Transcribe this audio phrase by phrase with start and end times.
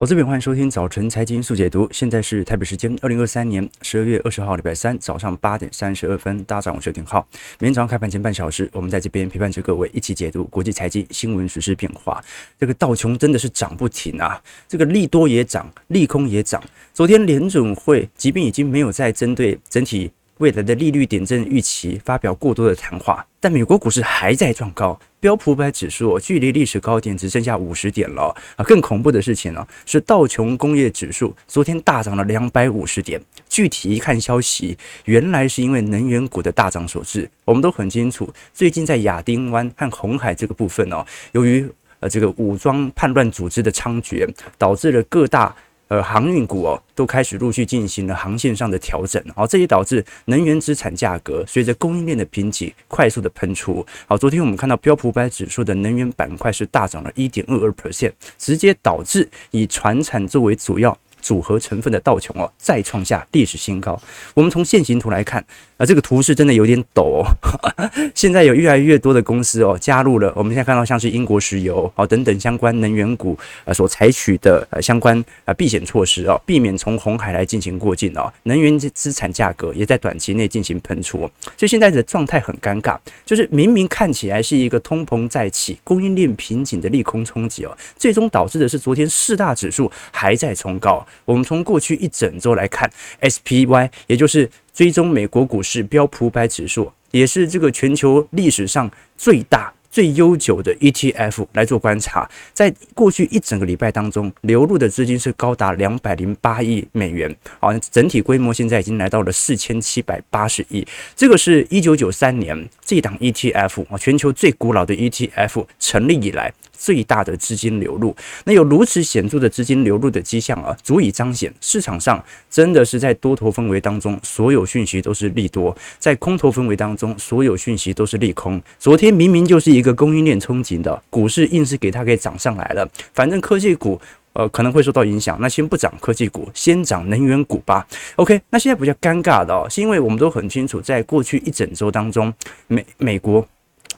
[0.00, 7.28] 我这边欢迎收听早晨财经速解读，现在是台北时间二零二三年十二月二十号礼拜三早上八点三十二分，大家早上好，我是丁浩。
[7.58, 12.18] 每天早上开盘前半小时，我们在这边陪伴着各位一起解读国际财经新闻、时事变化。
[12.58, 16.62] 这个道琼真的是涨不停啊，这个利多也涨，利空也涨。
[16.94, 20.10] 昨天联准会即便已经没有再针对整体
[20.40, 24.98] 未来的利率点阵预期发表过多的谈话，但美国股市还在创高。
[25.20, 28.64] 标普百指数距离历史高点只剩下五十点了啊！
[28.64, 33.20] 更恐怖的事情呢，是道琼工业指数昨天大涨了两百五十点。
[33.50, 37.30] 具体一看消息，原来是因为能源股的大涨所致。
[37.44, 45.54] 我们都很清楚，最近在亚丁湾和红海这个部分哦，由于呃这个武装叛乱组织的猖獗，导致了各大。
[45.90, 53.84] 呃，航运股哦，都开始陆续进行了航线上的调整，好，这也导致能源资产价格随着供应链的瓶颈快速的喷出。
[54.06, 64.00] 好，昨天我们看到标普五百指数的能源板块是大涨了一点二二 percent，直接导致以船产作为主要组合成分的道琼哦，再创下历史新高。
[64.34, 65.44] 我们从线形图来看。
[65.80, 67.24] 啊，这个图是真的有点陡哦。
[68.14, 78.30] 现在有越来越多的公司哦加入了，我们现在看到像是英国石油哦等等相关能源股啊所采取的呃相关啊避险措施哦，避免从红海来进行过境哦。
[78.42, 81.20] 能源资产价格也在短期内进行喷出，
[81.56, 91.06] 所以现在的状态很尴尬，就是明明看起来是一个通膨再起、供应链瓶颈的利空冲击哦，最终导致的是昨天四大指数还在冲高。
[91.24, 94.50] 我们从过去一整周来看，SPY 也就是。
[94.72, 110.86] 追踪美国股市标普百指数，也是这个全球历史上最大、最悠久的 ETF 来做观察，在过去一整个礼拜当中，流入的资金是高达两百零八亿美元，啊，整体规模现在已经来到了四千七百八十亿。
[111.14, 116.54] 这个是一九九三年这档 ETF 啊，全球最古老的 ETF 成立以来。
[116.80, 128.60] 最大的资金流入，那有如此显著的资金流入的迹象啊，足以彰显市场上真的是在多头氛围当中，所有讯息都是利多；在空头氛围当中，所有讯息都是利空。
[128.78, 132.88] 昨天明明就是一个供应链冲击的股市，硬是给它给涨上来了。
[133.12, 134.00] 反正科技股
[134.32, 137.86] 呃可能会受到影响，那先不涨科技股，先涨能源股吧。
[138.16, 142.32] OK，那现在比较尴尬的哦，是因为我们都很清楚，在过去一整周当中，
[142.68, 143.46] 美美国。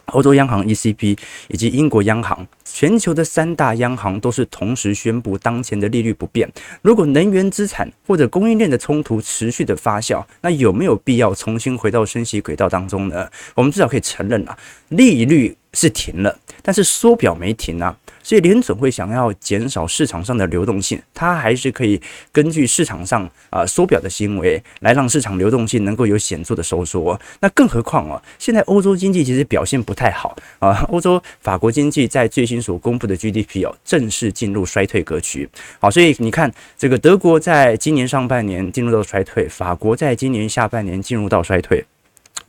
[0.07, 1.17] 欧洲央行 ECB
[1.49, 6.51] 以及英国央行，全球的三大央行都是同时宣布当前的利率不变。
[6.81, 13.29] 如果能源资产或者供应链的冲突持续的发酵，那有没有必要重新回到升息轨道当中呢？
[13.55, 14.57] 我们至少可以承认啊，
[14.89, 17.95] 利率是停了，但是缩表没停啊。
[18.25, 22.01] 所以联准会想要减少市场上的流动性，它还是可以
[22.31, 27.21] 根据市场上啊缩表的行为来让市场流动性能够有显著的收缩。
[27.41, 35.49] 那更何况啊，现在欧洲经济其实表现不太好啊，欧洲法国经济在最新所公布的 GDP 哦，正式进入衰退格局。
[35.81, 41.85] 好，所以你看这个德国在今年上半年进入到衰退，法国在今年下半年进入到衰退。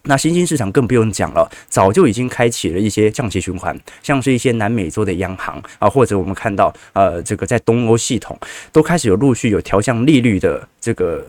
[0.06, 8.38] 那新兴市场更不用讲了，早就已经开启了一些降息循环，像是一些南美洲的央行啊，或者我们看到呃，这个在东欧系统
[8.72, 11.26] 都开始有陆续有调降利率的这个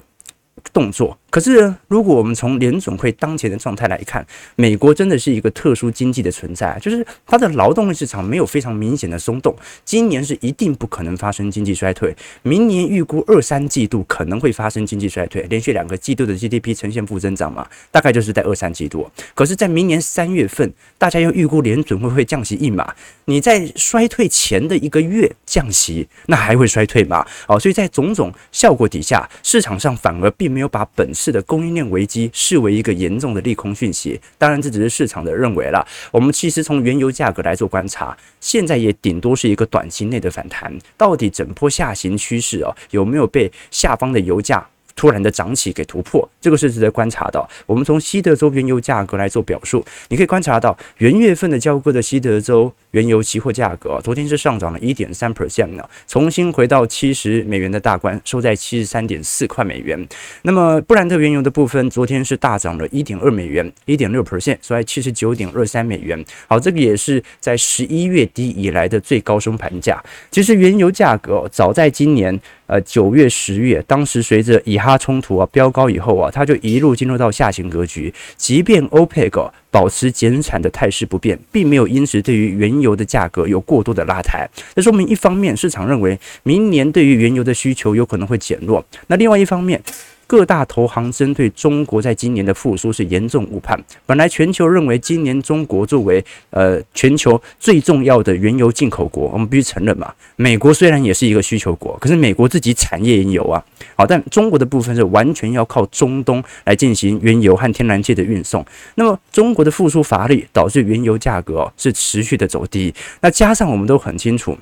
[0.73, 1.17] 动作。
[1.35, 4.25] 可是，如果我们从联准会当前的状态来看，
[4.55, 9.53] 美国真的是一个特殊经济的存在，就是它的劳动力市场没有非常明显的松动。
[9.85, 19.11] 今年是一定不可能发生经济衰退，明年预估二三季度可能会发生经济衰退，连续两个季度的 GDP 呈现负增长嘛，大概就是在二三季度。
[19.35, 27.27] 可是，在明年三月份，大家又预估联准会不会降息一码，你在衰退前的一个月降息，那还会衰退吗？
[27.49, 35.87] 哦，所以在种种效果底下，市场上反而并没有把本是的供应链危机视为一个严重的利空讯息，当然这只是市场的认为了。
[36.11, 47.49] 我们其实从原油价格来做观察，现在也顶多是一个短期内的反弹，到底整波下行趋势哦，有没有被下方的油价突然的涨起给突破，这个是值得观察的。
[47.67, 60.09] 我们从西德州原油价格来做表述，你可以观察到元月份的交割的西德州原油期货价格，昨天是上涨了一点三 percent 呢，重新回到七十美元的大关，收在七十三点四块美元。
[60.43, 66.25] 那么布兰特原油的部分，昨天是大涨了一点二美元，一点六 percent，收在七十九点二三美元。
[66.47, 70.03] 好，这个也是在十一月底以来的最高收盘价。
[70.31, 72.41] 其实原油价格早在今年。
[72.67, 78.13] 呃，九月、十月，当时随着以哈冲突啊飙高以后啊，它就一路进入到下行格局。
[78.37, 84.49] 即便 OPEC 保持减产的态势不变，并没有因此对于原油的价格有过多的拉抬。
[84.75, 89.83] 这说明一方面，市场认为明年对于原油的需求有可能会减弱；那另外一方面，
[90.27, 93.79] 各大投行针对中国在今年的复苏是严重误判。
[94.07, 100.13] 本来全球认为今年中国作为呃全球最重要的原油进口国，我们必须承认嘛。
[100.37, 103.63] 美国虽然也是一个需求国，可是美国自己产业也有啊。
[103.97, 108.65] 好，但中国的部分是完全要靠中东来进行原油和天然气的运送。
[108.97, 112.93] 那么中国的复苏乏力，导致原油价格是持续的走低。
[113.21, 114.57] 那加上我们都很清楚。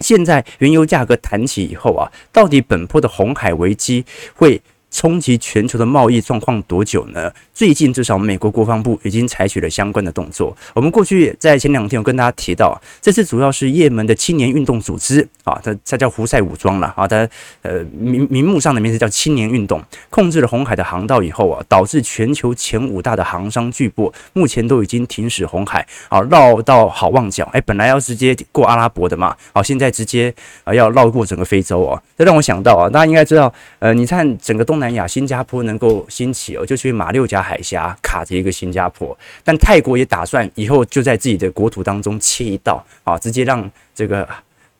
[0.00, 4.04] 现在原油价格弹起以后啊，到底本波的红海危机
[4.34, 4.60] 会
[4.92, 7.32] 冲击全球的贸易状况多久呢？
[7.54, 10.54] 最近至少美国国防部已经采取了相关的动作。
[10.74, 17.26] 我们过去在前两天有跟大家提到，这次主要是也门的青年运动组织啊，它它叫胡塞武装了啊，它
[17.62, 30.34] 呃名名目上的名字叫青年运动，控制了红海的航道以后啊，导致全球前五大的航商巨擘目前都已经停驶红海啊，绕到好望角，哎，本来要直接过阿拉伯的嘛，好，现在直接
[30.64, 34.81] 啊要绕过整个非洲哦，这让我想到啊，大家应该知道，呃，你看整个东。
[34.82, 44.28] 南亚新加坡能够兴起哦，就去马六甲海峡卡着一个新加坡，但泰国也打算以后就在自己的国土当中切一道啊，直接让这个。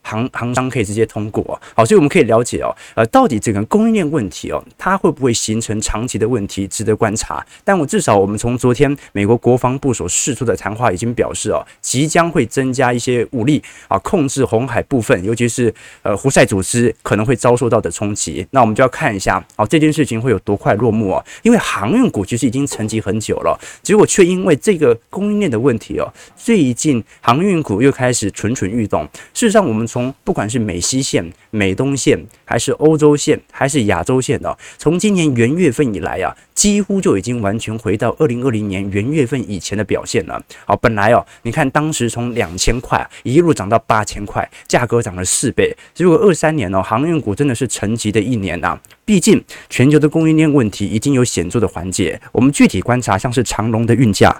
[0.03, 7.43] 航航商可以直接通过，好，所以我们可以了解哦，呃，到底这个供应链问题哦，它会不会形成长期的问题，值得观察。
[7.63, 18.45] 但我至少我们从昨天美国国防部所释出的谈话已经表示哦，即将会增加一些武力啊，控制红海部分，尤其是呃胡塞组织可能会遭受到的冲击。
[18.51, 29.07] 那我们就要看一下，哦，这件事情会有多快落幕哦，因为航运股其实已经沉寂很久了，结果却因为这个供应链的问题哦，最近航运股又开始蠢蠢欲动。
[29.33, 40.41] 事实上，我们从不管是美西线、美东线，还是欧洲线，还是亚洲线哦，从今年元月份以来啊，几乎就已经完全回到二零二零年元月份以前的表现了。
[40.65, 45.71] 好，本来哦，你看当时从两千块一路涨到八千块，价格涨了四倍。
[45.93, 48.75] 结果二三年哦，航运股真的是沉寂的一年呐。
[49.05, 49.39] 毕竟
[49.69, 52.19] 全球的供应链问题已经有显著的缓解。
[52.31, 54.35] 我们具体观察，像是长龙的运价。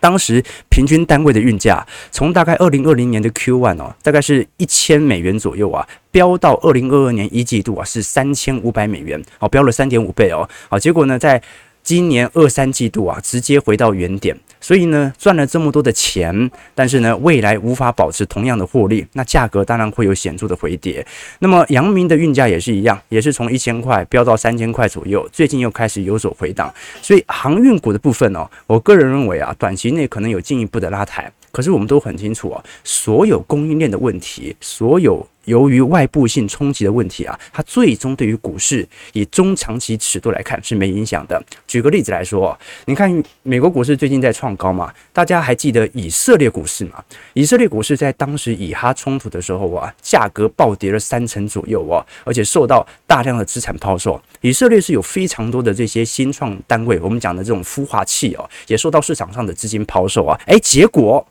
[0.00, 11.42] 当时平均单位的运价，从大概二零二零年的 Q one 哦，大概是一千美元左右啊，飙到二零二二年一季度啊是三千五百美元，哦，飙了三点五倍哦，好，结果呢在。
[11.80, 14.36] 今年二三季度啊，直接回到原点，
[14.68, 21.02] 所以呢，赚了这么多的钱，但是呢，未来无法保持同样的获利，那价格当然会有显著的回跌。
[21.38, 26.70] 那么，阳明的运价也是一样，也是从一千块飙到三千块左右，最近又开始有所回档。
[27.00, 31.32] 所以，航运股的部分哦，我个人认为啊，短期内可能有进一步的拉抬。
[31.50, 35.26] 可是，我们都很清楚啊，所有供应链的问题，所有。
[35.48, 41.42] 由于外部性冲击的问题啊，它最终对于股市以中长期尺度来看是没影响的。
[41.66, 43.10] 举个例子来说，你看
[43.42, 47.02] 美国股市最近在创高嘛，大家还记得以色列股市吗？
[47.32, 54.20] 以色列股市在当时以哈冲突的时候啊，价格暴跌了三成左右哦，而且受到大量的资产抛售。
[54.42, 61.26] 以色列是有非常多的这些新创单位，我们讲的这种孵化器哦，也受到市场上的资金抛售啊，诶，结果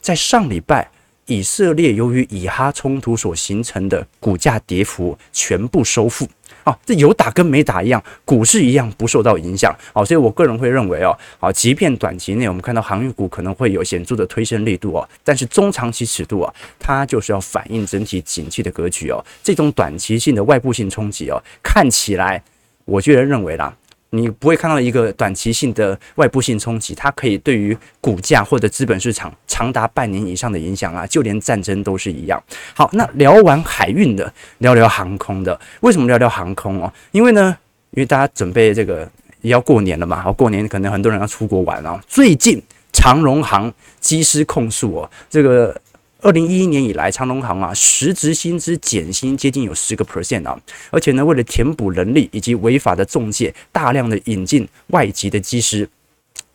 [0.00, 0.88] 在上礼拜。
[1.28, 6.26] 以色列由于以哈冲突所形成的股价跌幅全部收复
[6.64, 9.74] 啊，这有打跟没打一样，股市一样不受到影响。
[9.92, 19.22] 好，所以我个人会认为哦，好，即便短期内我们看到航运股可能会有显著的推升力度哦，但是中长期尺度啊，它就是要反映整体景气的格局哦。
[19.42, 22.42] 这种短期性的外部性冲击哦，看起来，
[22.86, 23.76] 我个人认为啦。
[24.10, 32.42] 你不会看到一个短期性的外部性冲击，它可以对于股价或者资本市场长达半年以上的影响啊，就连战争都是一样。
[32.74, 35.58] 好，那聊完海运的，聊聊航空的。
[35.80, 36.92] 为什么聊聊航空哦？
[37.12, 37.56] 因为呢，
[37.90, 39.08] 因为大家准备这个
[39.42, 42.00] 也要过年了嘛，好，过年可能很多人要出国玩啊。
[42.06, 45.78] 最近长荣航机师控诉哦，这个。
[46.20, 50.58] 二零一一年以来，长荣航啊，实职薪资减薪接近有十个 percent 啊，
[50.90, 55.88] 而且呢，为了填补人力以及违法的中介，大量的引进外籍的机师，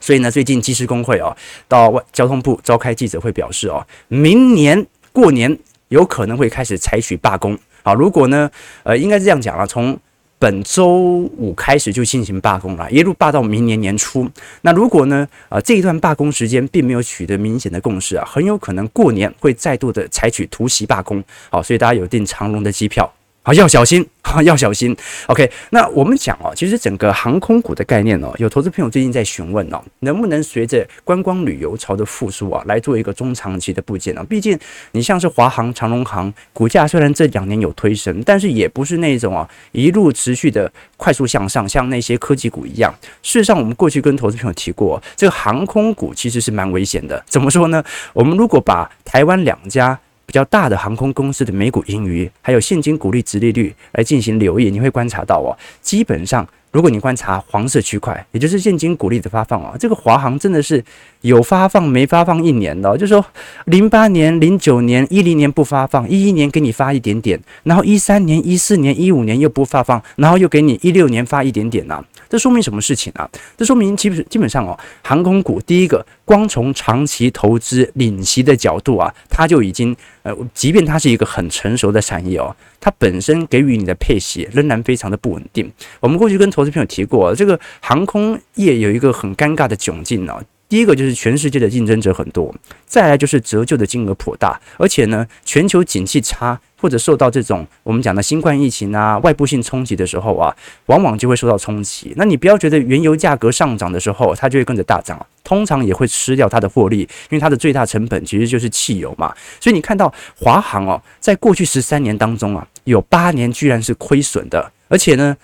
[0.01, 1.35] 所以呢，最近机师工会啊，
[1.69, 7.57] 到外交通部召开记者会表示哦，明年过年有可能会开始采取罢工。
[7.83, 8.49] 啊，如果呢，
[8.83, 9.97] 呃，应该是这样讲啊，从
[10.43, 14.29] 本周五开始就进行罢工了，一路罢到明年年初。
[14.63, 21.23] 那如果呢，呃，这一段罢工时间并没有取得明显的共识啊，很有可能过年会再度的采取突袭罢工。
[21.49, 23.09] 好，所以大家有订长龙的机票。
[23.45, 24.95] 好，要小心，啊， 要小心。
[25.27, 34.23] OK，那我们讲哦，其实整个航空股的概念哦，有投资朋友最近在询问哦，能不能随着观光旅游潮的复苏啊，来做一个中长期的部件呢？
[34.29, 34.57] 毕竟
[34.93, 42.95] 你像是华航、长荣航，股价虽然这两年有推升，但是也不是那种啊一路持续的快速向上，像那些科技股一样。
[43.21, 47.21] 事实上，我们过去跟投资朋友提过，这个航空股其实是蛮危险的。
[47.27, 47.83] 怎么说呢？
[48.13, 56.47] 我们如果把台湾两家比较大的航空公司的每股盈余，还有现金股利殖利率来进行留意，你会观察到哦，基本上。
[56.71, 60.83] 如果你观察黄色区块，也就是现金股利的发放哦，这个华航真的是
[61.21, 63.23] 有发放没发放一年的，就是说
[63.65, 72.03] 零八年、零九年、一零年不发放，一一年给你发一点点，然后一三年、一四年、一五年又不发放，然后又给你一六年发一点点呐，
[72.33, 73.29] 这说明什么事情啊？
[73.55, 82.55] 这说明基本基本上哦，航空股第一个，光从长期投资领息的角度啊，它就已经呃，即便它是一个很成熟的产业哦。
[82.81, 85.71] 它本身给予你的配息仍然非常的不稳定。
[85.99, 90.43] 我们过去跟投资朋友提过，这个航空业有一个很尴尬的窘境哦。
[90.67, 92.51] 第一个就是全世界的竞争者很多，
[92.87, 100.53] 再来就是折旧的金额颇大，而且呢，全球景气差或者受到这种我们讲的新冠疫情啊外部性冲击的时候啊，
[100.87, 102.11] 往往就会受到冲击。
[102.17, 109.33] 那你不要觉得原油价格上涨的时候，它就会跟着大涨，通常也会吃掉它的获利，因为它的最大成本其实就是汽油嘛。
[109.61, 115.37] 所以你看到华航哦，在过去十三年当中啊，有八年居然是亏损的，而且呢，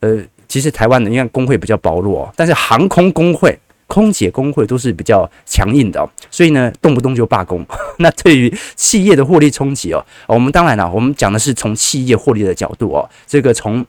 [0.00, 3.58] 呃，其实台湾的你看工会比较薄弱，但是航空工会。
[3.86, 7.64] 空姐工会都是比较强硬的，所以呢，动不动就罢工。
[7.98, 13.84] 那对于企业的获利冲击哦，我们当然了，我们讲的是从企业获利的角度哦，这个从。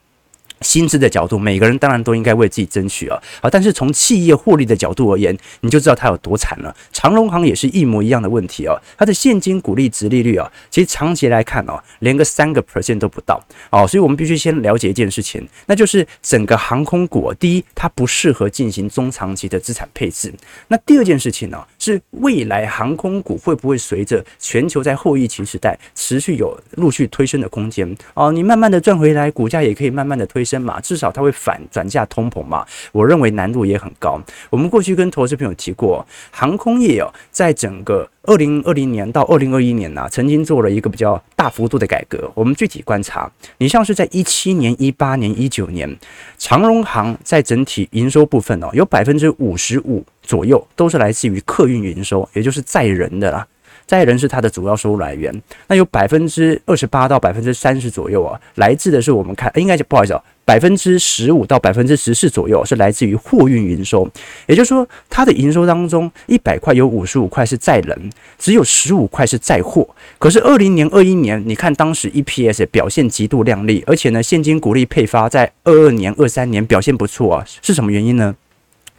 [0.62, 3.22] 薪资的角度，每个人当然都应该为自己争取啊！
[3.42, 6.76] 好，但是从企业获利的角度而言，你就知道它有多惨了。
[6.92, 20.32] 长荣航也是一模一样的问题哦，它的现金股利值利率啊，其实长期来看哦，连个三个 percent 都不到哦，所以我们必须先了解一件事情，那就是整个航空股，第一，它不适合进行中长期的资产配置；
[20.70, 28.32] 那第二件事情呢，是未来航空股会不会随着全球在后疫情时代持续有陆续推升的空间哦？
[28.34, 30.58] 你慢慢的赚回来，股价也可以慢慢的推升。
[30.58, 32.66] 嘛，至少它会反转嫁通膨嘛。
[32.92, 34.20] 我认为难度也很高。
[34.50, 42.30] 我们过去跟投资朋友提过，航空业哦，在整个二零二零年到二零二一年呢，曾经做了一个比较大幅度的改革。
[42.34, 45.96] 我们具体观察，你像是在一七年、一八年、一九年，
[46.38, 53.48] 长荣航在整体营收部分哦，有百分之五十五左右都是来自于客运营收，也就是载人的啦。
[53.88, 55.34] 载人是它的主要收入来源。
[55.68, 60.22] 那有百分之二十八到百分之三十左右啊，来自的是我们看，应该就不好意思啊。
[60.44, 64.10] 百分之十五到百分之十四左右是来自于货运营收，
[64.46, 69.88] 也就是说，它的营收当中一百块有五十五块是载人，只有十五块是载货。
[70.20, 78.36] 可是二零年、二一年，你看当时 EPS 表现极度亮丽，而且呢，现金股利配发在二二年、二三年表现不错啊，是什么原因呢？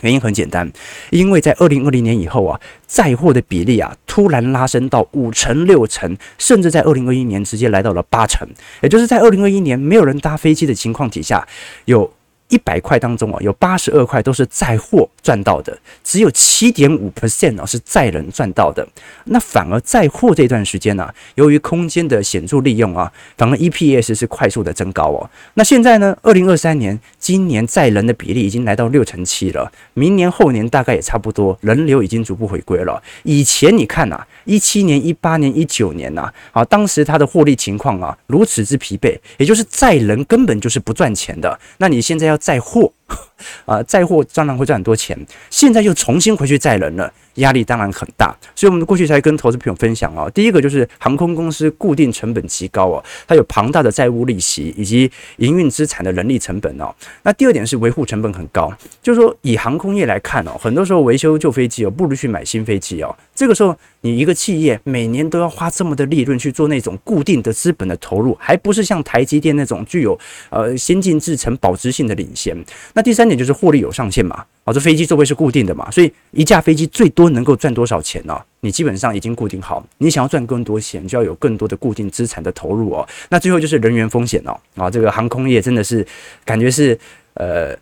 [0.01, 0.71] 原因很简单，
[1.11, 8.47] 因为在二零二零年以后啊，载货的比例啊突然拉升到五成、六成，甚至在二零二一年直接来到了八成，
[8.83, 11.47] 也就是在二零二一年没有人搭飞机的情况底下，
[11.87, 12.13] 有。
[12.51, 18.89] 一百块当中啊，有八十二块都是载货赚到的，只有七点五 percent 是载人赚到的。
[19.25, 25.29] 那反而载货这段时间呢、由于空间的显著利用啊，反而 EPS 是快速的增高哦。
[25.53, 33.03] 那现在呢，二零二三年，今年载人的比例已经来到六成七了，明年后年大概也差不多，人流已经逐步回归了。
[33.23, 41.61] 以前你看呐，一七年、一八年、一九年呐，啊，当时它的获利情况啊如此之疲惫，也就是载人根本就是不赚钱的。
[41.77, 42.91] 那你现在要载货
[43.65, 45.19] 啊，载货当然会赚很多钱，
[45.51, 47.13] 现在又重新回去载人了。
[47.39, 50.29] 压力当然很大，所以我们过去才跟投资朋友分享哦。
[50.35, 56.93] 第一个就是航空公司固定成本极高哦，它有庞大的债务利息以及营运资产的人力成本哦。
[57.23, 63.17] 那第二点是维护成本很高，就是说以航空业来看哦，很多时候维修旧飞机哦，不如去买新飞机哦。
[63.37, 70.19] 这个时候你一个企业每年都要花这么的利润去做那种固定的资本的投入，还不是像台积电那种具有
[70.51, 72.57] 呃先进制程保值性的领先。
[72.95, 74.45] 那第三点就是获利有上限嘛。
[74.65, 78.39] 哦，这飞机座位是固定的嘛，所以一架飞机最多能够赚多少钱呢？
[78.61, 83.09] 你基本上已经固定好，你想要赚更多钱，就要有更多的固定资产的投入哦。
[83.31, 86.07] 那最后就是人员风险哦，啊，这个航空业真的是
[86.45, 86.99] 感觉是
[87.35, 87.77] 呃。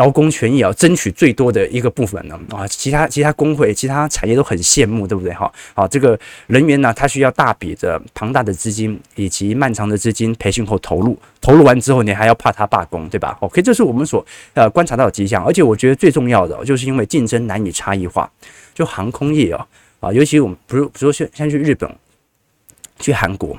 [0.00, 5.52] 劳工权益啊，争取最多的一个部分呢啊，其他其他工会、其他产业都很羡慕，对不对哈？
[5.74, 18.30] 啊，这个人员呢，他需要大笔的庞大的资金以及漫长的资金培训后投入，投入完之后，你还要怕他罢工，对吧？OK，这是我们所呃观察到的迹象，而且我觉得最重要的就是因为竞争难以差异化，
[18.72, 19.66] 就航空业啊
[20.00, 21.94] 啊，尤其我们不如比如说像去日本、
[22.98, 23.54] 去韩国，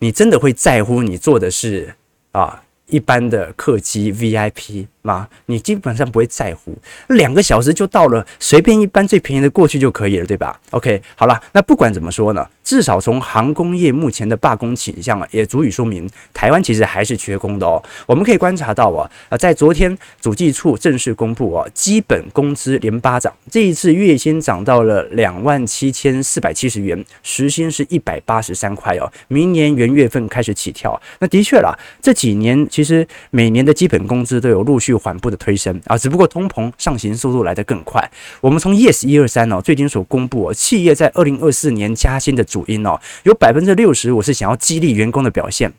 [0.00, 1.94] 你真的会在乎你做的是
[2.32, 2.63] 啊？
[2.86, 5.28] 一般的客机 VIP 吗？
[5.46, 6.76] 你基本上不会在乎，
[7.08, 17.82] 两个小时就到了，随便一班最便宜的过去就可以了，对吧？OK，好了，那不管怎么说呢，至少从航空业目前的罢工倾向啊，也足以说明台湾其实还是缺工的哦。
[18.06, 30.98] 我们可以观察到啊，啊，在昨天主计处正式公布啊，基本工资连八涨，这一次月薪涨到了两万七千四百七十元，时薪是一百八十三块哦，明年元月份开始起跳。
[31.18, 32.66] 那的确啦，这几年。
[32.74, 38.10] 其实每年的基本工资都有陆续缓步的推升啊，只不过通膨上行速度来得更快。
[38.40, 45.72] 我们从 Yes 一二三哦，最近所公布哦，企业在二零二四年加薪的主因哦，有百分之六十我是想要激励员工的表现。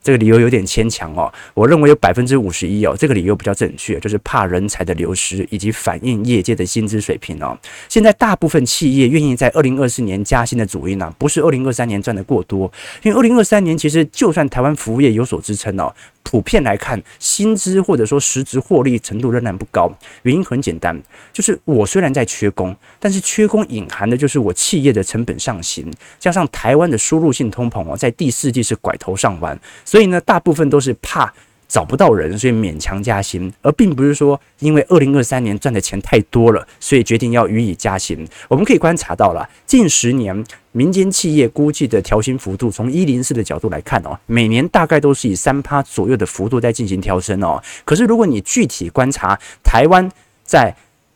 [0.00, 7.58] 这个理由有点牵强哦，我认为有百分之五十一哦，这个理由比较正确，就是怕人才的流失以及反映业界的薪资水平哦。
[7.88, 15.92] 现在大部分企业愿意在二零二四年加薪的主因呢，不是二零二三年赚得过多，因为二零二三年其实就算台湾服务业有所支撑哦。
[16.30, 19.90] 普遍来看，薪资或者说实质获利程度仍然不高。
[20.24, 20.94] 原因很简单，
[21.32, 31.32] 就是我虽然在缺工，但是缺工隐含的就是我企业的成本上行，加上台湾的输入性通膨哦，在第四季是拐头上弯，所以呢，大部分都是怕。
[31.66, 38.26] 找不到人，所以勉强加薪，而并不是说因为二零二三年赚的钱太多了，所以决定要予以加薪。
[38.48, 40.42] 我们可以观察到了，近十年
[40.78, 47.60] 民间企业估计的调薪幅度，从一零四的角度来看哦，每年大概都是以三趴左右的幅度在进行调升哦。
[47.84, 50.08] 可是如果你具体观察台湾
[50.44, 50.72] 在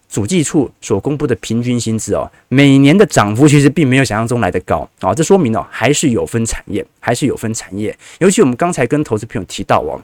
[0.09, 7.97] 主计处所公布的平均薪资哦，每年的涨幅其实并没有想象中来得高啊，这说明哦，还是有分产业，还是有分产业。
[8.19, 10.02] 尤其我们刚才跟投资朋友提到哦。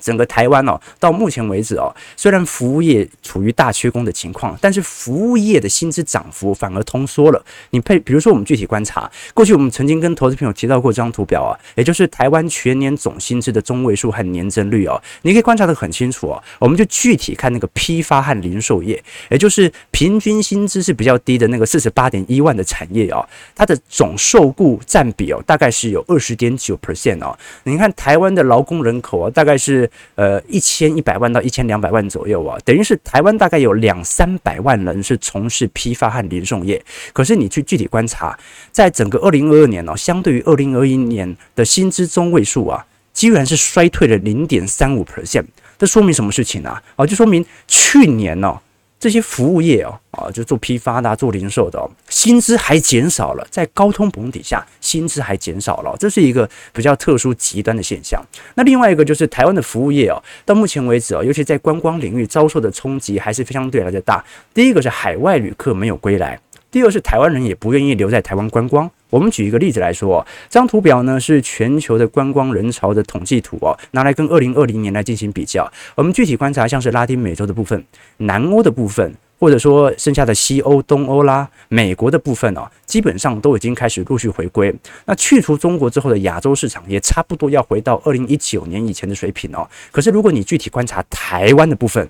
[0.00, 7.44] 整个台湾哦，到目前为止哦，虽然服务业处于大缺工的情况，但是服务业的薪资涨幅反而通缩了。
[7.70, 16.42] 你配，比如说我们具体观察，过去我们曾经跟投资朋友提到过这张图表啊，也就是台湾全年总薪资的中位数和年增率哦，你可以观察得很清楚哦。
[16.58, 27.36] 我们就具体看那个批发和零售业，也就是平均薪资是比较低的那个四十八点一万的产业哦，它的总受雇占比哦，大概是有二十点九 percent 哦。
[27.64, 29.90] 你看台湾的劳工人口啊，大概是是。
[30.16, 36.82] 呃，一千一百万到一千两百万左右啊，等于是台湾大概有两三百万人是从事批发和零售业。
[37.14, 38.38] 可是你去具体观察，
[38.70, 42.84] 在整个二零二二年呢，相对于二零二一年的薪资中位数啊，
[43.14, 45.46] 居然是衰退了零点三五 percent。
[45.78, 46.76] 这说明什么事情呢？
[46.96, 48.60] 啊，就说明去年呢。
[49.00, 58.22] 这些服务业哦，啊，就做批发的、做零售的哦，薪资还减少了，在高通膨底下，薪资还减少了，这是一个比较特殊极端的现象。
[58.56, 64.22] 那另外一个就是台湾的服务业哦，到目前为止哦，尤其在观光领域遭受的冲击还是非常对来的大。
[64.52, 66.38] 第一个是海外旅客没有归来，
[66.70, 68.90] 第二是台湾人也不愿意留在台湾观光。
[69.10, 75.70] 我们举一个例子来说，这张图表呢是全球的观光人潮的统计图哦，拿来跟二零二零年来进行比较。
[75.96, 77.84] 我们具体观察，像是拉丁美洲的部分、
[78.18, 84.72] 南欧的部分，或者说剩下的西欧、东欧啦、美国的部分哦，基本上都已经开始陆续回归。
[85.06, 89.68] 那去除中国之后的亚洲市场，也差不多要回到二零一九年以前的水平哦。
[89.90, 92.08] 可是如果你具体观察台湾的部分，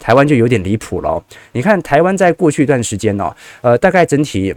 [0.00, 1.22] 台湾就有点离谱了。
[1.52, 4.52] 你看台湾在过去一段时间哦，呃，大概整体。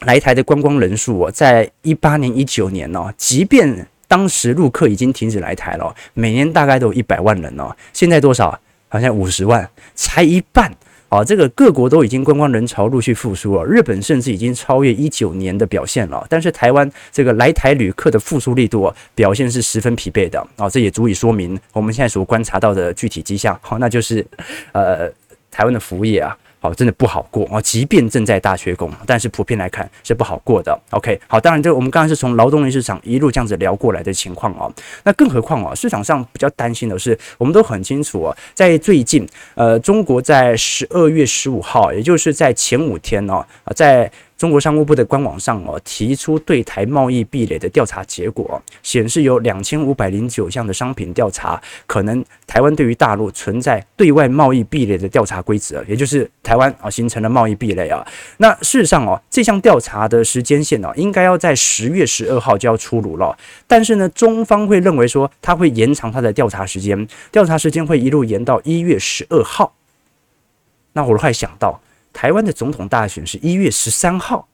[0.00, 7.74] 来台的观光人数哦，在一八年、一九年哦，即便当时陆客已经停止来台了，每年大概都有一百万人哦。
[7.92, 8.58] 现在多少？
[8.88, 10.72] 好像五十万，才一半
[11.08, 11.24] 哦。
[11.24, 16.24] 这个各国都已经观光人潮陆续复苏了，日本甚至已经超越一九年的表现了。
[16.30, 20.70] 但是台湾这个来台旅客的复苏力度表现是十分疲惫的哦。
[20.70, 23.58] 这也足以说明我们现在所观察到的具体迹象。
[23.60, 24.24] 好，那就是
[24.70, 25.10] 呃，
[25.50, 26.36] 台湾的服务业啊。
[26.74, 27.60] 真的不好过啊！
[27.60, 30.78] 即便正在大学工，但是普遍来看是不好过的。
[30.90, 34.72] OK，好，当然这我们刚才是从劳动力市场一路这样子聊过来的情况哦。
[35.04, 44.10] 那更何况哦，市场上比较担心的是，我们都很清楚哦，在最近，呃，中国在十二月十五号，也就是在前五天哦，在。
[44.36, 58.06] 中国商务部的官网上哦，提出对台贸易壁垒的调查结果，显示有两千五百零九项的商品调查，可能台湾对于大陆存在对外贸易壁垒的调查规则，也就是台湾啊形成了贸易壁垒啊。
[58.36, 63.34] 那事实上哦，这项调查的时间线哦，应该要在十月十二号就要出炉了，
[63.66, 69.72] 但是呢，中方会认为说他会延长他的调查时间，调查时间会一路延到一月十二号。
[70.92, 71.80] 那我快想到。
[72.16, 74.48] 台湾的总统大选是一月十三号，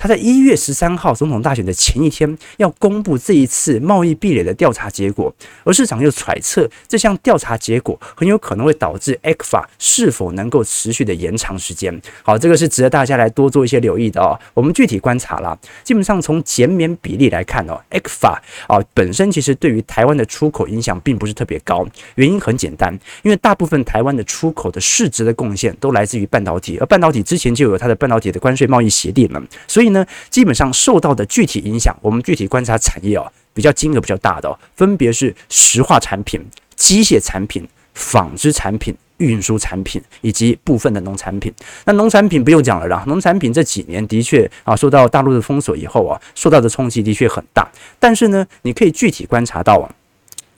[0.00, 5.30] 他在一月十三号总统大选的前一天要公布这一次贸易壁垒的调查结果，
[5.62, 12.00] 而市场又揣测这项调查结果很有可能会导致 ECFA 是否能够持续的延长时间。
[12.22, 14.40] 好，这个是值得大家来多做一些留意的哦。
[14.54, 29.89] 我们具体观察了，基本上从减免比例来看哦，ECFA 啊本身其实对于台湾的出口影响并不是特别高，原因很简单，因为大部分台湾的出口的市值的贡献都来自于半导体，而半导体之前就有它的半导体的关税贸易协定了，所以。
[29.92, 36.40] 呢，基本上受到的具体影响，我们具体观察产业哦，比较金额比较大的哦，分别是石化产品、
[36.76, 41.52] 机械产品、纺织产品、运输产品以及部分的农产品。
[41.84, 47.68] 那农产品不用讲了啦，农产品这几年的确啊，受到大陆的封锁以后啊，受到的冲击的确很大。
[47.98, 49.90] 但是呢，你可以具体观察到啊，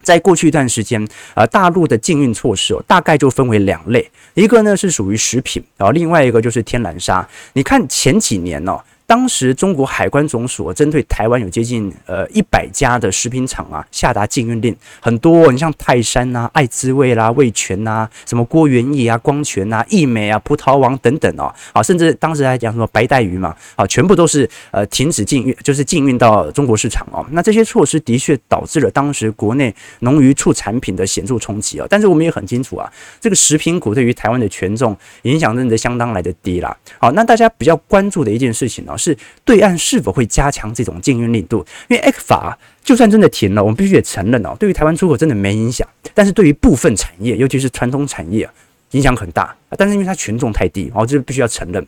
[0.02, 7.26] 在过去一段时间啊，大陆的禁运措施哦，大概就分为两类，一个呢是属于食品，然后另外一个就是天然砂。
[7.54, 8.80] 你看前几年哦。
[9.06, 27.26] 当时中国海关总署针对台湾有接近呃一百家的食品厂啊下达禁运令，很多你像泰山呐、爱滋味啦、味全呐、什么郭元益啊、光泉呐、义美啊、葡萄王等等哦，啊，甚至当时还讲什么白带鱼嘛，啊，全部都是呃停止禁运，就是禁运到中国市场哦。
[27.32, 31.86] 那这些措施的确导致了当时国内农渔畜产品的显著冲击哦。
[31.90, 36.74] 但是我们也很清楚啊，这个食品股对于台湾的权重影响真的相当来的低啦。
[36.98, 38.96] 好，那大家比较关注的一件事情呢？
[39.02, 41.64] 是对岸是否会加强这种禁运力度？
[41.88, 45.86] 因为 ECFA 就算真的停了，我们必须得承认哦，对于台湾出口真的没影响。
[46.14, 48.48] 但是对于部分产业，尤其是传统产业，
[48.92, 49.54] 影响很大。
[49.76, 51.86] 但是因为它权重太低，哦，这必须要承认，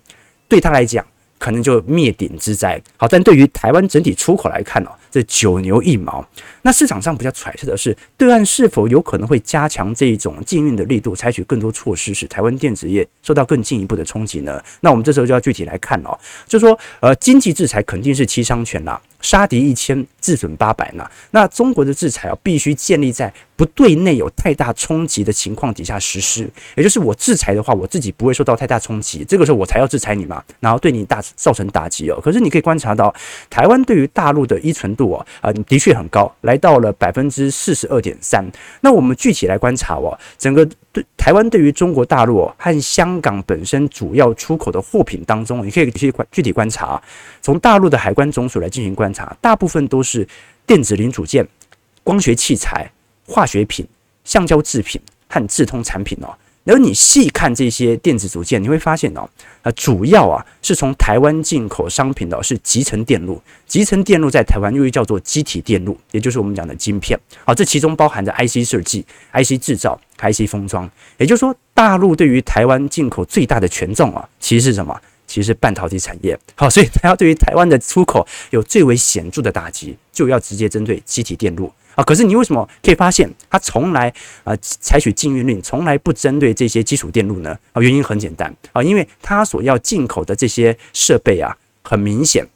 [0.48, 1.04] 对他来讲。
[1.36, 2.80] 可能就灭顶之灾。
[2.96, 6.26] 好，但对于台湾整体出口来看哦，这九牛一毛。
[6.62, 14.60] 那市场上比较揣测的是，对岸是否有可能会加强这一种禁运的力度，采取更多措施，使台湾电子业受到更进一步的冲击呢？
[14.80, 19.00] 那我们这时候就要具体来看哦，就说呃，经济制裁肯定是七伤拳啦。
[19.24, 21.10] 杀敌一千，自损八百呢。
[21.30, 26.46] 那中国的制裁啊，必须建立在不对内有太大冲击的情况底下实施。
[26.76, 32.20] 也就是我制裁的话，我自己不会受到太大冲击，这个时候我才要制裁你嘛，然后对你大造成打击哦。
[32.22, 33.12] 可是你可以观察到，
[33.48, 38.44] 台湾对于大陆的依存度啊，啊的确很高，来到了百分之四十二点三。
[38.82, 47.02] 那我们具体来观察哦，整个对台湾对于中国大陆和香港本身主要出口的货品当中，你可以去观具体观察，
[47.42, 49.36] 从大陆的海关总署来进行观察。
[49.40, 50.26] 大部分都是
[50.64, 51.46] 电子零组件、
[52.04, 52.88] 光学器材、
[53.26, 53.84] 化学品、
[54.22, 56.32] 橡胶制品和智通产品哦。
[56.64, 59.28] 然后你细看这些电子组件，你会发现哦，
[59.62, 63.40] 啊，主要啊是从台湾进口商品的是集成电路。
[63.66, 67.18] 集成电路在台湾又叫做机体电路，也就是我们讲的晶片。
[67.44, 70.90] 好，这其中包含着 IC 设计、IC 制造、IC 封装。
[71.18, 74.98] 也就是说，大陆对于台湾进口最大的权重啊，其实是什么？
[75.26, 82.04] 其实是半导体产业，好，所以它要对于台湾的出口有最为显著的打击，就要直接针对机体电路啊。
[82.04, 84.12] 可是你为什么可以发现它从来
[84.44, 87.56] 啊采取禁运令，从来不针对这些基础电路呢？
[87.72, 92.46] 啊，原因很简单啊，因为它所要进口的这些设备啊，很明显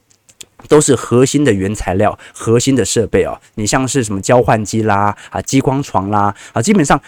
[0.69, 3.41] 都是核心的原材料、核心的设备啊。
[3.55, 7.01] 你像是什么交换机啦、啊激光床啦啊，基本上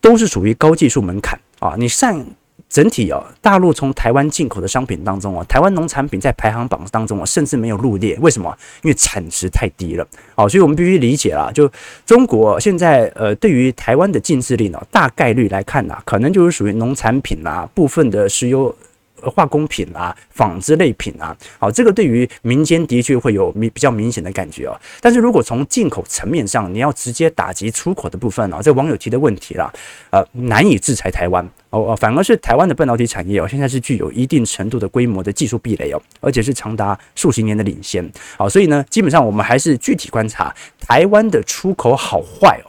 [0.00, 1.74] 都是属于高技术门槛啊。
[1.76, 2.24] 你上。
[2.68, 8.16] 整体哦，大陆从台湾进口的商品当中哦，台湾农产品在排行榜当中哦，甚至没有入列。
[8.20, 8.54] 为什么？
[8.82, 10.06] 因为产值太低了。
[10.34, 11.70] 哦，所以我们必须理解啦，就
[12.04, 18.74] 中国现在呃，对于台湾的禁制令呢，大概率来看呐，可能就是属于农产品啦，部分的石油。
[19.22, 24.80] 化工品啊，纺织类品啊，好，这个对于民间的确会有明比较明显的感觉哦。
[25.00, 29.72] 但是如果从进口层面上，你要直接打击出口的部分啊，这网友提的问题啦，
[30.10, 38.08] 呃，难以制裁台湾哦，反而是台湾的半导体产业哦，现在是具有一定程度的规模的技术壁垒哦，而且是长达数十年的领先。
[38.36, 42.67] 好，所以呢，基本上我们还是具体观察台湾的出口好坏哦。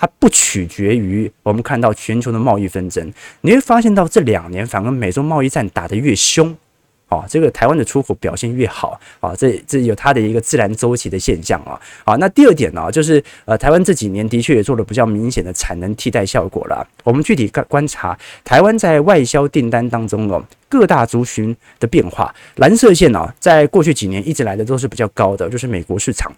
[0.00, 6.56] 它不取决于我们看到全球的贸易纷争，你会发现到这两年反而美中贸易战打得越凶，
[7.08, 16.88] 哦，这个台湾的出口表现越好，啊，这这有它的一个自然周期的现象啊，好，那第二点呢，就是呃，台湾这几年的确也做了比较明显的产能替代效果了。
[17.04, 26.32] 我们具体观观察台湾在外销订单当中哦，各大族群的变化，蓝色线啊，在过去几年一直来的都是比较高的，就是美国市场。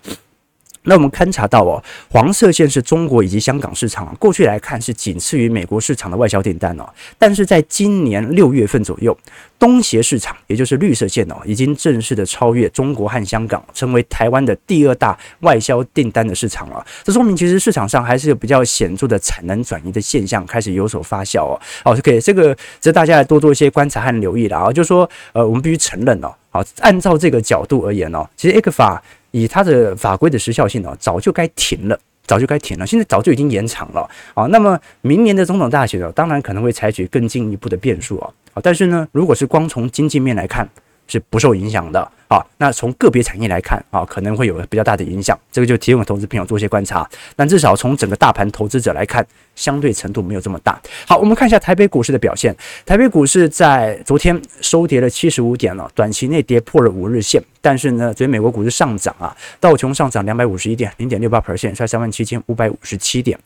[0.84, 6.84] 那我们勘察到哦，黄色线是中国以及香港市场，过去来看是仅次于美国市场的外销订单哦，
[7.18, 9.16] 但是在今年六月份左右，
[9.58, 16.84] 东协市场也就是绿色线哦，已经正式的超越中国和香港，成为台湾的第二大外销订单的市场了。
[17.04, 21.60] 这说明其实市场上还是有比较显著的产能转移的现象开始有所发酵哦。
[21.84, 24.72] 好，OK，这个值得大家来多做一些观察和留意的啊。
[24.72, 28.98] 就是说，呃，我们必须承认哦，好，按照这个角度而言哦，其实 ECFA。
[29.32, 34.46] 以它的法规的时效性呢，早就该停了，早就该停了，现在早就已经延长了啊。
[34.46, 38.30] 那么明年的总统大选呢，当然可能会采取更进一步的变数啊。
[38.54, 40.68] 啊，但是呢，如果是光从经济面来看，
[41.12, 42.10] 是不受影响的。
[42.28, 47.06] 好，那从个别产业来看啊，可能会有比较大的影响，这个就提供投资朋友做一些观察。
[47.36, 50.80] 但至少从整个大盘投资者来看，相对程度没有这么大。
[51.06, 52.56] 好，我们看一下台北股市的表现。
[52.86, 57.42] 台北股市在昨天收跌了七十五点了，短期内跌破了五日线。
[57.60, 63.38] 但是呢，昨天美国股市上涨啊，道琼上涨两百五十一点，零点六八 percent，在三万七千五百五十七点。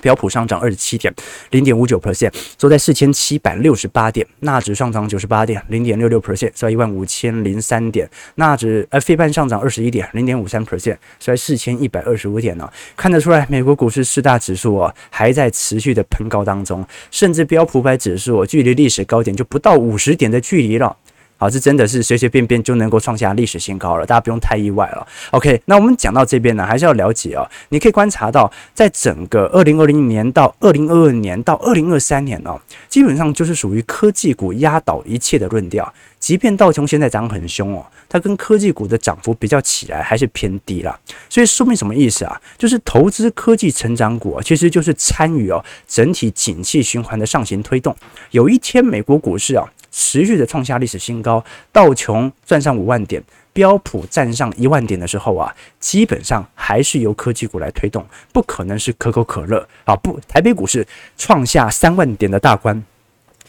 [0.00, 1.14] 标普上涨二十七点，
[1.50, 4.26] 零点五九 percent，收在四千七百六十八点。
[4.40, 8.08] 纳指上涨九十八点，零点六六 percent，收在一万五千零三点。
[8.36, 12.72] 纳指呃，费半上涨二十一点，零点五三 percent，收在四千一百二十五点呢、哦。
[12.96, 20.96] 看得出来，美国股市四大指数、哦，还在持续的喷高当中，甚至标普百指数、哦、距离历史高点就不到五十点的距离了。
[21.40, 25.06] 好，这真的是随随便便就能够创下历史新高了，大家不用太意外了。
[25.30, 27.48] OK，那我们讲到这边呢，还是要了解哦。
[27.70, 35.90] 你可以观察到，在整个二零二零年到二零二二年到二零二三年哦，基本上就是属于科技股压倒一切的论调。
[36.18, 41.00] 即便道琼现在涨很凶哦，它跟科技股的涨幅比较起来还是偏低了。
[41.30, 42.38] 所以说明什么意思啊？
[42.58, 47.96] 就是投资科技成长股其实就是参与哦整体景气循环的上行推动。
[48.32, 49.64] 有一天美国股市啊。
[49.90, 53.22] 持续的创下历史新高，道琼站上五万点，
[53.52, 62.82] 标普站上一万点的时候啊，基本上还是由科技股来推动，不可能是可口可乐啊，不，台北股市创下三万点的大关。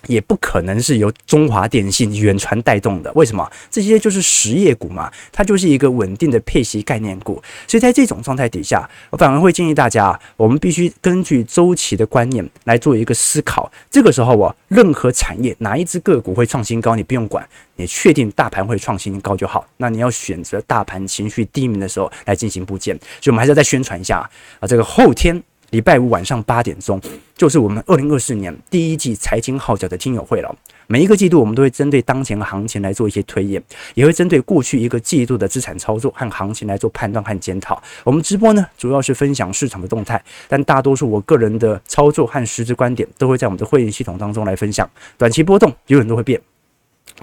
[0.07, 3.49] 也不可能是由中华电信、远传带动的，为什么？
[3.69, 7.41] 这些就是实业股嘛，它就是一个稳定的配息概念股。
[7.67, 13.71] 所以在这种状态底下，我反而会建议大家，我们必须根据周期的观念来做一个思考。
[13.89, 19.67] 这个时候啊，任何产业哪一只个股会创新高，你不用管，你确定大盘会创新高就好。
[19.77, 22.95] 那你要选择大盘情绪低迷的时候来进行布件。
[23.21, 25.41] 所以我们还是要再宣传一下啊，这个后天。
[25.71, 26.99] 礼拜五晚上八点钟，
[27.37, 30.53] 就是我们二零二四年第一季财经号角的听友会了。
[30.87, 37.81] 每一个季度，我们都会针对当前的行情来做一些推演，也会针对过去一个季度的资产操作和行情来做判断和检讨。
[38.03, 44.89] 我们直播呢，主要是分享市场的动态，但大多数我个人的操作和实质观点，都会在我们的会员系统当中来分享。
[45.17, 46.41] 短期波动有很多会变。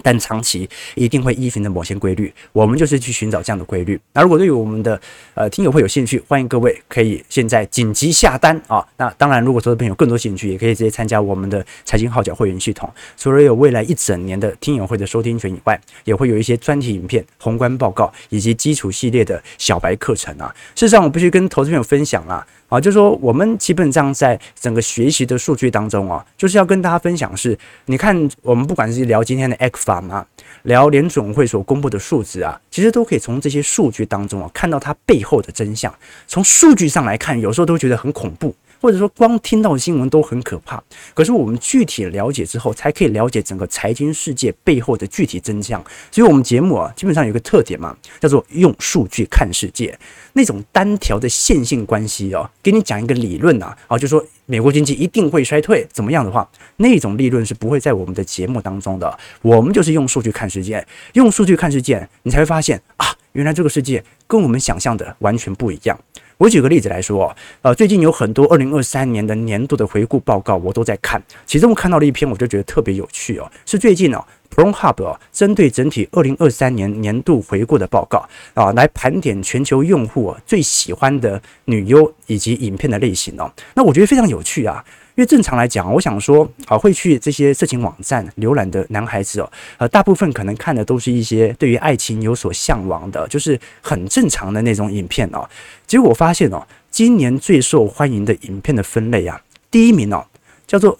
[0.01, 3.99] 但长期一定会依循的某些规律，我们就是去寻找这样的规律。
[4.13, 4.99] 那如果对于我们的
[5.33, 8.85] 呃听友会有兴趣，欢迎各位可以现在紧急下单啊！
[8.97, 12.91] 那当然，如果说朋友更多兴趣，也可以直接参加我们的财经号角会员系统。
[13.17, 20.53] 除了有未来一整年的听友会的收听权以外，也会有一些专题影片、宏观报告以及基础系列的小白课程啊。
[20.75, 22.45] 事实上，我必须跟投资朋友分享啊。
[22.69, 30.25] 啊，就是说，我们基本上在整个学习的数据当中啊，就是要跟大家分享是，你看，我们不管是聊今天的 X 法嘛，
[30.63, 35.93] 聊联总会所公布的数字啊，其实都可以从这些数据当中啊，看到它背后的真相。
[36.27, 38.55] 从数据上来看，有时候都觉得很恐怖。
[38.81, 40.81] 或者说，光听到新闻都很可怕。
[41.13, 45.83] 可是我们具体了解之后，才可以了解整个财经世界背后的具体真相。
[46.11, 49.97] 所以，我们节目啊，基本上有个特点嘛，叫做用数据看世界。
[50.33, 59.19] 那种单条的线性关系哦，给你讲一个理论呐，啊，就说美国经济一定会衰退，怎么样的话，那种理论是不会在我们的节目当中的。
[59.41, 65.99] 我们就是用数据看世界，用数据看世界，你才会发现啊，原来这个世界跟我们想象的完全不一样。
[66.39, 71.21] 我举个例子来说，呃，最近有很多二零二三年的年度的回顾报告，我都在看。
[71.45, 74.23] 其中我看到了一篇，我就觉得特别有趣哦，是最近哦
[74.55, 83.51] ，Pornhub 哦，针对整体二零二三年年度回顾的报告啊，来盘点全球用户最喜欢的女优以及影片的类型哦。
[83.75, 84.81] 那我觉得非常有趣啊。
[85.19, 95.45] 因为正常来讲，我想说啊，会去这些色情网站浏览的男孩子哦，呃，大部分可能看的都是一些对于爱情有所向往的，就是很正常的那种影片哦。
[95.85, 100.25] 结果我发现哦，今年最受欢迎的影片的分类啊，第一名哦，
[100.65, 100.97] 叫做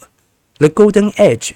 [0.57, 1.51] The Golden Age。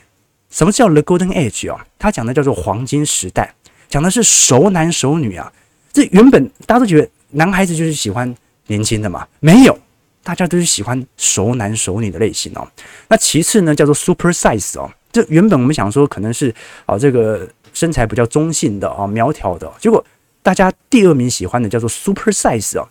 [0.49, 1.81] 什么叫 The Golden Age 哦？
[1.99, 3.53] 它讲的叫做黄金时代，
[3.89, 5.51] 讲的是熟男熟女啊。
[5.91, 8.33] 这原本大家都觉得男孩子就是喜欢
[8.67, 9.77] 年轻的嘛，没有。
[10.23, 12.67] 大家都是喜欢熟男熟女的类型哦。
[13.09, 14.89] 那其次呢，叫做 super size 哦。
[15.11, 16.53] 这原本我们想说可能是
[16.85, 19.71] 啊，这个身材比较中性的啊，苗条的。
[19.79, 20.03] 结果
[20.41, 22.87] 大家第二名喜欢的叫做 super size 哦。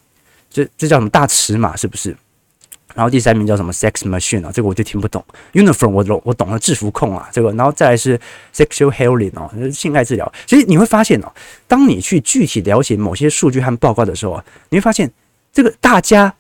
[0.51, 2.15] 这这叫什么大尺码是不是？
[2.95, 5.25] 然后第三名叫什么 sex machine 啊，这个我就听不懂。
[5.55, 8.21] uniform 我懂，我懂了制服控啊，这个，然后再来是
[8.55, 10.31] sexual healing 哦，性爱治疗。
[10.47, 11.33] 其实你会发现哦，
[11.67, 15.11] 当你去具体了解某些数据和报告的时候啊，你会发现
[15.55, 16.35] 这个大家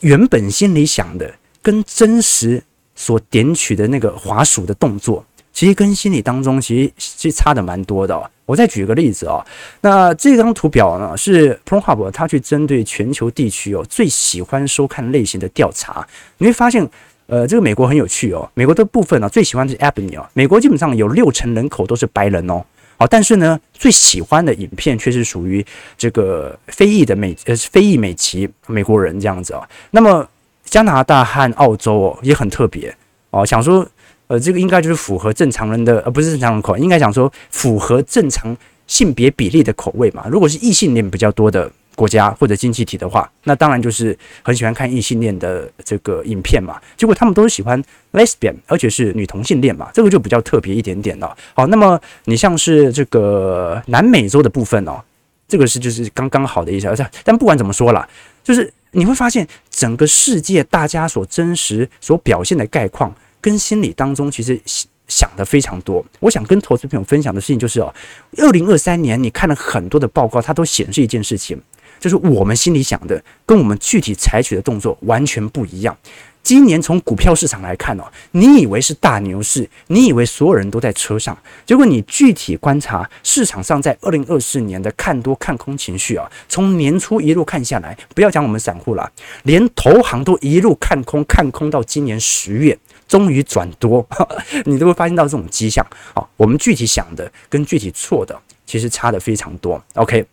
[0.00, 2.62] 原本心里想的跟真实
[2.94, 8.30] 所点取的那个滑鼠的动作，其实跟心理当中其实其实差的蛮多的。
[8.46, 9.42] 我再举个例子啊、
[9.80, 16.86] 那这张图表呢是 Pornhub 它去针对全球地区哦最喜欢收看类型的调查，你会发现，
[17.26, 22.62] 呃，这个美国很有趣哦，美国的部分呢最喜欢的是 Ebony 哦，美国基本上有六成人口都是白人哦，
[23.06, 25.64] 但是呢最喜欢的影片却是属于
[25.96, 30.28] 这个非裔的美呃非裔美籍美国人这样子啊、哦，那么
[30.64, 32.94] 加拿大和澳洲哦也很特别
[33.30, 33.86] 哦，想说。
[34.26, 40.24] 呃，这个应该就是符合正常人的，呃，不是正常人口，应该想说符合正常性别比例的口味嘛。
[40.30, 46.80] 如果是异性恋比较多的国家或者经济体的话，那当然就是很喜欢看异性恋的这个影片嘛。
[46.96, 51.36] 结果他们都是喜欢 lesbian，而且是女同性恋嘛，这个就比较特别一点点了。
[51.54, 55.00] 好，那么你像是这个南美洲的部分哦，
[55.48, 56.88] 这个是就是刚刚好的意思。
[57.22, 58.08] 但不管怎么说啦，
[58.42, 63.14] 就是你会发现整个世界大家所真实所表现的概况。
[63.40, 64.58] 跟心理当中其实
[65.06, 66.02] 想的非常多。
[66.18, 67.94] 我想跟投资朋友分享的事情就是哦，
[68.38, 71.60] 二零二三年你看了很多的报告，它都显示一件事情，
[71.98, 75.96] 就是我们心里想的跟我们具体采取的动作完全不一样。
[76.42, 89.10] 今年从股票市场来看哦，你以为是大牛市，你以为所有人都在车上，结果你具体观察市场上在二零二四年的看多看空情绪啊，从年初一路看下来，不要讲我们散户了，
[89.44, 92.78] 连投行都一路看空，看空到今年十月。
[93.06, 94.04] 终于转多，
[94.64, 95.86] 你都会发现到这种迹象。
[96.14, 99.80] 好，我们具体想的跟具体错的其实差的非常多。
[99.92, 100.24] OK，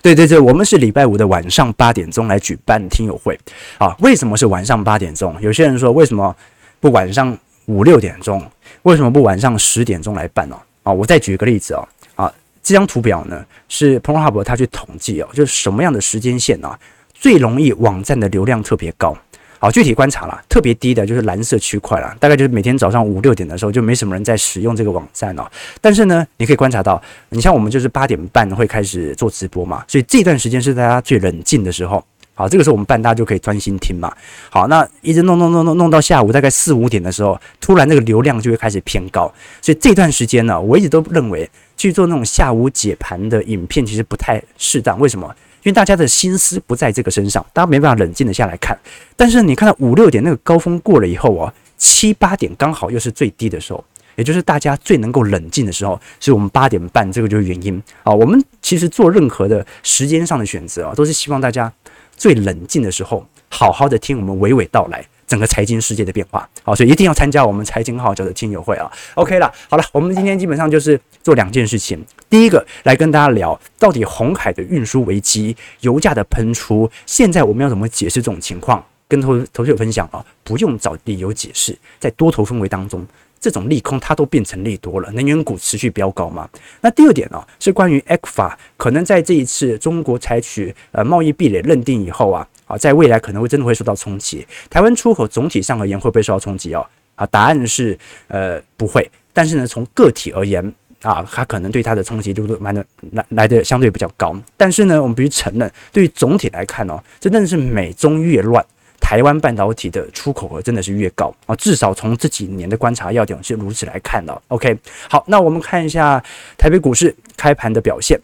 [0.00, 3.38] 对对对，我们是礼拜五的晚上八点钟来举办听友会。
[3.78, 5.34] 啊，为什么是晚上八点钟？
[5.40, 6.34] 有些人说为什么
[6.80, 8.44] 不晚上五六点钟？
[8.82, 10.56] 为什么不晚上十点钟来办呢？
[10.82, 11.88] 啊，我再举个例子哦。
[12.14, 12.32] 啊，
[12.62, 16.78] 这张图表呢是 Pornhub 他去统计哦，就是什么样的时间线啊
[17.12, 19.16] 最容易网站的流量特别高。
[19.60, 25.44] 好，具体观察啦，特别低的就是蓝色区块啦，大概就是每天早上五六点的时候就没什么人在使用这个网站哦。
[25.80, 32.02] 但是呢，你可以观察到，你像我们就是八点半会开始做直播嘛，所以这段时间是大家最冷静的时候。
[32.34, 34.12] 好，这个时候我们办，大家就可以专心听嘛。
[34.48, 39.22] 好，那一直弄弄弄弄弄到下午大概四五点的时候，突然那个流量就会开始偏高。
[39.60, 45.00] 所以这段时间呢，我一直都认为去做那种下午解盘的影片其实不太适当。
[45.00, 45.34] 为什么？
[45.68, 48.74] 因为大家的心思不在这个身上，大家没办法冷静的下来看。
[49.14, 53.84] 但是你看到五六点那个高峰过了以后啊，七八点刚好又是最低的时候，
[54.16, 58.10] 也就是大家最能够冷静的时候，所以我们八点半这个就是原因啊。
[58.10, 61.70] 我们其实做任何的时间上的选择啊，都是希望大家
[62.16, 65.04] 最冷静的时候，好好的听我们娓娓道来。
[65.28, 68.90] 整个财经世界的变化，好，所以一定要参加我们财经号角的听友会啊。
[69.14, 72.02] OK 了，好了，我们今天基本上就是做两件事情。
[72.30, 78.82] 第一个，来跟大家聊到底红海的运输危机、油价的喷出，现在我们要怎么解释这种情况？
[79.06, 83.06] 跟投投资者分享啊，不用找理由解释，在多头氛围当中，
[83.38, 86.48] 这种利空它都变成利多了，能源股持续飙高嘛。
[86.80, 92.46] 那第二点呢、是关于 ECFA 可能在这一次中国采取呃贸易壁垒认定以后啊。
[92.68, 94.46] 啊，在未来可能会真的会受到冲击。
[94.70, 96.86] 台湾出口总体上而言会不会受到冲击哦？
[97.16, 99.10] 啊，答案是呃不会。
[99.32, 100.62] 但是呢，从个体而言
[101.02, 104.36] 啊，它可能对它的冲击度都蛮的来来的相对比较高。
[104.56, 108.64] 但是呢，我们必须承认，对于总体来看哦，真的是美中越乱，
[109.00, 111.56] 台湾半导体的出口额真的是越高啊。
[111.56, 114.42] 至少从这几年的观察要点是如此来看的。
[114.48, 114.76] OK，
[115.08, 116.22] 好，那我们看一下
[116.56, 118.20] 台北股市开盘的表现。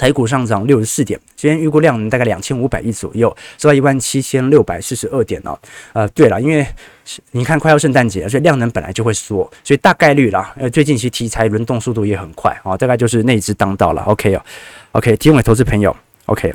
[0.00, 5.58] 台股上涨六十四点，今天预估量能大概两千五百亿左右，收到一万七千六百四十二点哦。
[5.92, 6.66] 呃，对了，因为
[7.32, 10.54] 你看快要圣诞节，所以量能本来就会缩，所以大概率啦。
[10.56, 14.00] 呃，最近其实题材轮动速度也很快啊，大概就是内资当道了。
[14.04, 14.42] OK 哦
[14.92, 16.50] ，OK，听伟投资朋友，OK，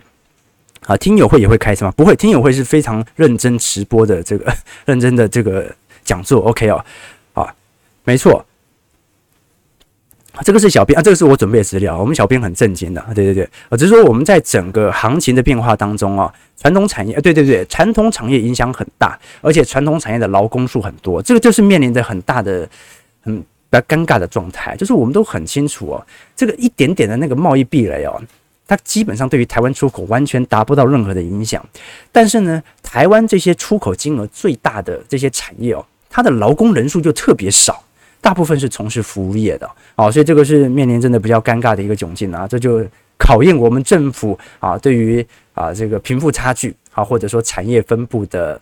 [0.88, 1.94] 啊，听友会也会开是吗？
[1.96, 4.52] 不会，听友会是非常认真直播的这个
[4.86, 5.72] 认真的这个
[6.04, 6.42] 讲座。
[6.42, 6.84] OK 哦，
[7.34, 7.54] 啊，
[8.06, 8.44] 没错。
[10.44, 11.98] 这个是小编啊，这个是我准备的资料。
[11.98, 22.68] 我们小编很正经的，对对对，只是说我们在整个行情的变化当中啊，传统产业，对对对，传统产业影响很大，而且传统产业的劳工数很多，这个就是面临着很大的、
[23.22, 24.76] 很比较尴尬的状态。
[24.76, 28.22] 就是我们都很清楚哦，这个一点点的那个贸易壁垒哦，
[28.68, 31.64] 它基本上对于台湾出口完全达不到任何的影响。
[32.12, 37.82] 但是呢，台湾这些出口金额最大的这些产业哦，它的劳工人数就特别少。
[38.26, 42.84] 大部分是从事服务业的，啊，所以这个是面临真的比较尴尬的一个窘境啊，这就
[43.20, 48.60] 考验我们政府啊对于啊这个贫富差距啊或者说产业分布的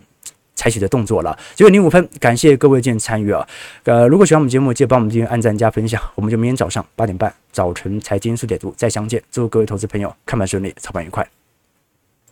[0.54, 1.40] 采取的动作了。
[1.56, 3.48] 九点零五分，感谢各位今天参与啊。
[3.86, 6.02] 呃，如果喜欢我们节目，记得帮我们订阅、按赞、加分享。
[6.16, 9.24] 我们就明天早上八点半早晨财经速解读再相见。
[9.32, 11.26] 祝各位投资朋友看盘顺利，操盘愉快。